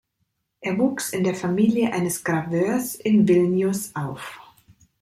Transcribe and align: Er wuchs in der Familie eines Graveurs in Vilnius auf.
Er 0.61 0.79
wuchs 0.79 1.11
in 1.11 1.23
der 1.23 1.35
Familie 1.35 1.93
eines 1.93 2.23
Graveurs 2.23 2.95
in 2.95 3.27
Vilnius 3.27 3.95
auf. 3.95 4.39